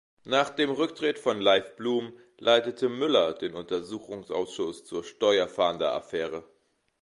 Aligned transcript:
Nach 0.23 0.49
dem 0.49 0.71
Rücktritt 0.71 1.19
von 1.19 1.39
Leif 1.39 1.75
Blum 1.75 2.11
leitete 2.39 2.89
Müller 2.89 3.33
den 3.35 3.53
Untersuchungsausschuss 3.53 4.83
zur 4.83 5.03
Steuerfahnder-Affäre. 5.03 6.43